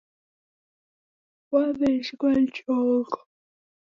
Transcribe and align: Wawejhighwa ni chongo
Wawejhighwa 1.51 2.29
ni 2.35 2.47
chongo 2.55 3.19